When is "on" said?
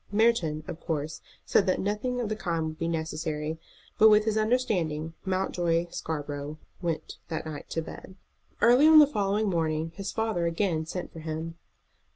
8.87-8.97